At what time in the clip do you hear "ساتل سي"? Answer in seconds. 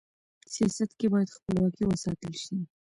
2.03-2.57